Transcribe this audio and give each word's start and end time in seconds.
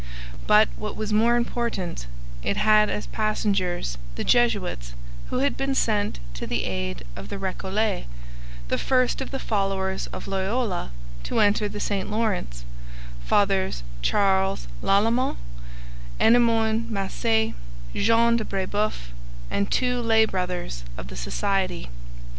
But, 0.47 0.67
what 0.77 0.95
was 0.95 1.13
more 1.13 1.35
important, 1.35 2.07
it 2.41 2.57
had 2.57 2.89
as 2.89 3.05
passengers 3.05 3.99
the 4.15 4.23
Jesuits 4.23 4.93
who 5.29 5.37
had 5.41 5.55
been 5.55 5.75
sent 5.75 6.17
to 6.33 6.47
the 6.47 6.63
aid 6.63 7.03
of 7.15 7.29
the 7.29 7.37
Recollets, 7.37 8.07
the 8.69 8.79
first 8.79 9.21
of 9.21 9.29
the 9.29 9.37
followers 9.37 10.07
of 10.07 10.27
Loyola 10.27 10.89
to 11.25 11.39
enter 11.39 11.69
the 11.69 11.79
St 11.79 12.09
Lawrence 12.09 12.65
Fathers 13.25 13.83
Charles 14.01 14.67
Lalemant, 14.81 15.37
Ennemond 16.19 16.89
Masse, 16.89 17.53
Jean 17.93 18.37
de 18.37 18.43
Brebeuf, 18.43 19.11
and 19.51 19.69
two 19.69 20.01
lay 20.01 20.25
brothers 20.25 20.83
of 20.97 21.09
the 21.09 21.15
Society. 21.15 21.89